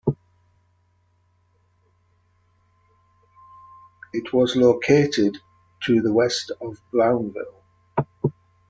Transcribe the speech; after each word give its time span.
It 4.13 4.33
was 4.33 4.55
located 4.55 5.37
to 5.83 6.01
the 6.01 6.11
west 6.11 6.51
of 6.59 6.79
Brownville. 6.91 7.61